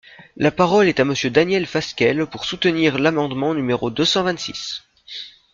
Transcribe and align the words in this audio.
La 0.35 0.49
parole 0.49 0.87
est 0.87 0.99
à 0.99 1.05
Monsieur 1.05 1.29
Daniel 1.29 1.67
Fasquelle, 1.67 2.25
pour 2.25 2.45
soutenir 2.45 2.97
l’amendement 2.97 3.53
numéro 3.53 3.91
deux 3.91 4.03
cent 4.03 4.23
vingt-six. 4.23 4.81